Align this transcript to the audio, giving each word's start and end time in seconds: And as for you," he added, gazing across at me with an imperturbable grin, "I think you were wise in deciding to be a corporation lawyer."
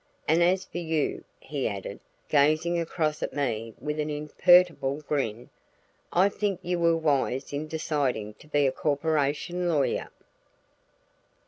And 0.27 0.41
as 0.41 0.65
for 0.65 0.79
you," 0.79 1.23
he 1.39 1.67
added, 1.67 1.99
gazing 2.27 2.79
across 2.79 3.21
at 3.21 3.35
me 3.35 3.75
with 3.79 3.99
an 3.99 4.09
imperturbable 4.09 5.01
grin, 5.07 5.51
"I 6.11 6.27
think 6.27 6.59
you 6.63 6.79
were 6.79 6.97
wise 6.97 7.53
in 7.53 7.67
deciding 7.67 8.33
to 8.39 8.47
be 8.47 8.65
a 8.65 8.71
corporation 8.71 9.69
lawyer." 9.69 10.09